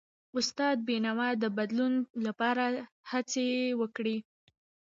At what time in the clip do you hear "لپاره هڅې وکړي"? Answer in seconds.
2.25-4.17